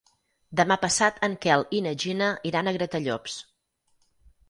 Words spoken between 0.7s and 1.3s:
passat